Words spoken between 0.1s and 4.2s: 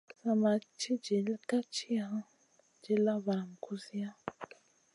Sa ma ci dill ka tiya, dilla valam kusiya.